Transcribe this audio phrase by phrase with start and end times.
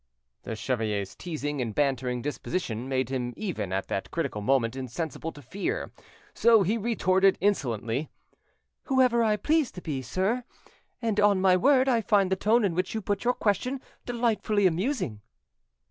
[0.41, 5.43] The chevalier's teasing and bantering disposition made him even at that critical moment insensible to
[5.43, 5.91] fear,
[6.33, 8.09] so he retorted insolently—
[8.85, 10.43] "Whoever I please to be, sir;
[11.03, 14.65] and on my word I find the tone in which you put your question delightfully
[14.65, 15.21] amusing."